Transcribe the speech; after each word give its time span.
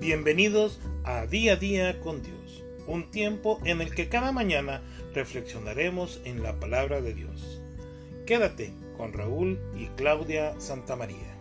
Bienvenidos 0.00 0.78
a 1.04 1.26
Día 1.26 1.52
a 1.52 1.56
Día 1.56 2.00
con 2.00 2.22
Dios, 2.22 2.64
un 2.86 3.10
tiempo 3.10 3.60
en 3.66 3.82
el 3.82 3.94
que 3.94 4.08
cada 4.08 4.32
mañana 4.32 4.80
reflexionaremos 5.14 6.22
en 6.24 6.42
la 6.42 6.58
palabra 6.58 7.02
de 7.02 7.12
Dios. 7.12 7.60
Quédate 8.26 8.72
con 8.96 9.12
Raúl 9.12 9.60
y 9.78 9.88
Claudia 9.98 10.58
Santamaría. 10.58 11.36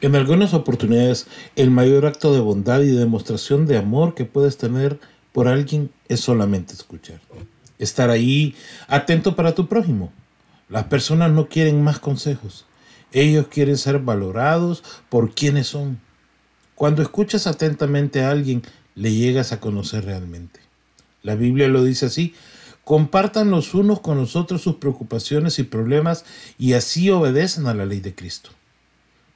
En 0.00 0.16
algunas 0.16 0.54
oportunidades, 0.54 1.26
el 1.54 1.70
mayor 1.70 2.06
acto 2.06 2.32
de 2.32 2.40
bondad 2.40 2.80
y 2.80 2.96
demostración 2.96 3.66
de 3.66 3.76
amor 3.76 4.14
que 4.14 4.24
puedes 4.24 4.56
tener 4.56 4.98
por 5.32 5.46
alguien 5.46 5.90
es 6.08 6.20
solamente 6.20 6.72
escuchar. 6.72 7.20
Estar 7.78 8.08
ahí, 8.08 8.56
atento 8.86 9.36
para 9.36 9.54
tu 9.54 9.68
prójimo. 9.68 10.10
Las 10.70 10.84
personas 10.84 11.30
no 11.32 11.48
quieren 11.50 11.82
más 11.82 11.98
consejos 11.98 12.64
ellos 13.12 13.48
quieren 13.48 13.76
ser 13.76 13.98
valorados 13.98 14.84
por 15.08 15.34
quienes 15.34 15.68
son. 15.68 16.00
Cuando 16.74 17.02
escuchas 17.02 17.46
atentamente 17.46 18.22
a 18.22 18.30
alguien, 18.30 18.62
le 18.94 19.12
llegas 19.12 19.52
a 19.52 19.60
conocer 19.60 20.04
realmente. 20.04 20.60
La 21.22 21.34
Biblia 21.34 21.68
lo 21.68 21.84
dice 21.84 22.06
así, 22.06 22.34
compartan 22.84 23.50
los 23.50 23.74
unos 23.74 24.00
con 24.00 24.16
los 24.16 24.36
otros 24.36 24.62
sus 24.62 24.76
preocupaciones 24.76 25.58
y 25.58 25.64
problemas 25.64 26.24
y 26.58 26.72
así 26.74 27.10
obedecen 27.10 27.66
a 27.66 27.74
la 27.74 27.86
ley 27.86 28.00
de 28.00 28.14
Cristo. 28.14 28.50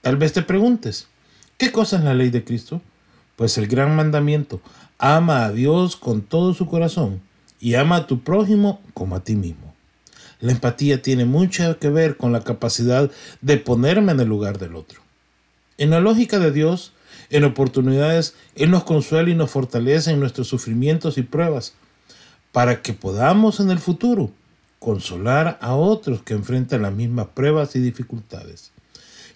Tal 0.00 0.16
vez 0.16 0.32
te 0.32 0.42
preguntes, 0.42 1.08
¿qué 1.58 1.70
cosa 1.70 1.96
es 1.98 2.04
la 2.04 2.14
ley 2.14 2.30
de 2.30 2.44
Cristo? 2.44 2.80
Pues 3.36 3.58
el 3.58 3.66
gran 3.66 3.94
mandamiento, 3.94 4.60
ama 4.98 5.44
a 5.44 5.52
Dios 5.52 5.96
con 5.96 6.22
todo 6.22 6.54
su 6.54 6.66
corazón 6.66 7.20
y 7.60 7.74
ama 7.74 7.96
a 7.96 8.06
tu 8.06 8.20
prójimo 8.20 8.80
como 8.94 9.16
a 9.16 9.24
ti 9.24 9.36
mismo. 9.36 9.71
La 10.42 10.50
empatía 10.50 11.00
tiene 11.00 11.24
mucho 11.24 11.78
que 11.78 11.88
ver 11.88 12.16
con 12.16 12.32
la 12.32 12.40
capacidad 12.40 13.08
de 13.42 13.58
ponerme 13.58 14.10
en 14.10 14.18
el 14.18 14.28
lugar 14.28 14.58
del 14.58 14.74
otro. 14.74 15.00
En 15.78 15.90
la 15.90 16.00
lógica 16.00 16.40
de 16.40 16.50
Dios, 16.50 16.92
en 17.30 17.44
oportunidades, 17.44 18.34
Él 18.56 18.72
nos 18.72 18.82
consuela 18.82 19.30
y 19.30 19.36
nos 19.36 19.52
fortalece 19.52 20.10
en 20.10 20.18
nuestros 20.18 20.48
sufrimientos 20.48 21.16
y 21.16 21.22
pruebas, 21.22 21.74
para 22.50 22.82
que 22.82 22.92
podamos 22.92 23.60
en 23.60 23.70
el 23.70 23.78
futuro 23.78 24.32
consolar 24.80 25.58
a 25.62 25.76
otros 25.76 26.22
que 26.22 26.34
enfrentan 26.34 26.82
las 26.82 26.92
mismas 26.92 27.28
pruebas 27.28 27.76
y 27.76 27.78
dificultades. 27.78 28.72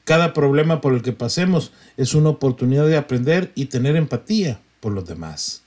Cada 0.02 0.32
problema 0.32 0.80
por 0.80 0.92
el 0.92 1.02
que 1.02 1.12
pasemos 1.12 1.70
es 1.96 2.14
una 2.14 2.30
oportunidad 2.30 2.88
de 2.88 2.96
aprender 2.96 3.52
y 3.54 3.66
tener 3.66 3.94
empatía 3.94 4.58
por 4.80 4.90
los 4.90 5.06
demás. 5.06 5.62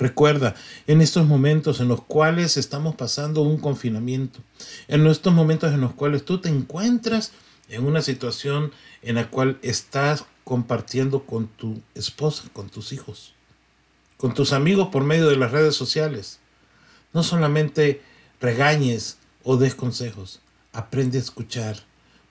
Recuerda, 0.00 0.54
en 0.86 1.02
estos 1.02 1.26
momentos 1.26 1.78
en 1.78 1.88
los 1.88 2.02
cuales 2.02 2.56
estamos 2.56 2.94
pasando 2.94 3.42
un 3.42 3.58
confinamiento, 3.58 4.40
en 4.88 5.06
estos 5.06 5.34
momentos 5.34 5.74
en 5.74 5.82
los 5.82 5.92
cuales 5.92 6.24
tú 6.24 6.40
te 6.40 6.48
encuentras 6.48 7.32
en 7.68 7.84
una 7.84 8.00
situación 8.00 8.72
en 9.02 9.16
la 9.16 9.28
cual 9.28 9.58
estás 9.60 10.24
compartiendo 10.42 11.26
con 11.26 11.48
tu 11.48 11.82
esposa, 11.94 12.44
con 12.54 12.70
tus 12.70 12.94
hijos, 12.94 13.34
con 14.16 14.32
tus 14.32 14.54
amigos 14.54 14.88
por 14.88 15.04
medio 15.04 15.28
de 15.28 15.36
las 15.36 15.52
redes 15.52 15.76
sociales. 15.76 16.38
No 17.12 17.22
solamente 17.22 18.00
regañes 18.40 19.18
o 19.42 19.58
des 19.58 19.74
consejos, 19.74 20.40
aprende 20.72 21.18
a 21.18 21.20
escuchar, 21.20 21.76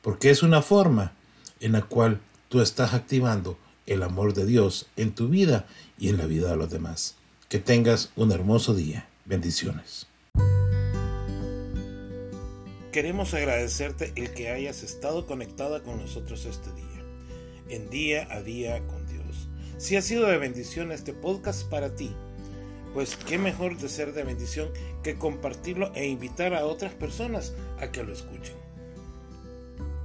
porque 0.02 0.32
es 0.32 0.42
una 0.42 0.64
forma 0.64 1.14
en 1.60 1.74
la 1.74 1.84
cual 1.84 2.20
tú 2.48 2.62
estás 2.62 2.96
activando 2.96 3.60
el 3.86 4.02
amor 4.02 4.34
de 4.34 4.48
Dios 4.48 4.88
en 4.96 5.14
tu 5.14 5.28
vida 5.28 5.68
y 6.00 6.10
en 6.10 6.18
la 6.18 6.26
vida 6.26 6.50
de 6.50 6.58
los 6.58 6.72
demás. 6.72 7.19
Que 7.50 7.58
tengas 7.58 8.12
un 8.16 8.32
hermoso 8.32 8.76
día. 8.76 9.10
Bendiciones. 9.26 10.06
Queremos 12.92 13.34
agradecerte 13.34 14.14
el 14.16 14.32
que 14.36 14.52
hayas 14.52 14.84
estado 14.84 15.26
conectada 15.26 15.82
con 15.82 15.98
nosotros 15.98 16.46
este 16.46 16.72
día, 16.74 17.04
en 17.70 17.90
día 17.90 18.28
a 18.30 18.44
día 18.44 18.86
con 18.86 19.08
Dios. 19.08 19.48
Si 19.80 19.96
ha 19.96 20.04
sido 20.04 20.28
de 20.28 20.38
bendición 20.38 20.92
este 20.92 21.12
podcast 21.12 21.68
para 21.68 21.96
ti, 21.96 22.12
pues 22.94 23.16
qué 23.16 23.40
mejor 23.40 23.80
de 23.80 23.90
ser 23.90 24.14
de 24.14 24.24
bendición 24.24 24.70
que 25.02 25.16
compartirlo 25.16 25.92
e 25.96 26.06
invitar 26.06 26.54
a 26.54 26.66
otras 26.66 26.94
personas 26.94 27.56
a 27.80 27.90
que 27.90 28.04
lo 28.04 28.14
escuchen. 28.14 28.58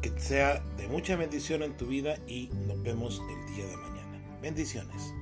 Que 0.00 0.19
sea 0.19 0.61
de 0.78 0.88
mucha 0.88 1.15
bendición 1.16 1.62
en 1.62 1.76
tu 1.76 1.88
vida 1.88 2.16
y 2.26 2.49
nos 2.66 2.82
vemos 2.82 3.21
el 3.28 3.55
día 3.55 3.66
de 3.66 3.76
mañana. 3.76 4.38
Bendiciones. 4.41 5.12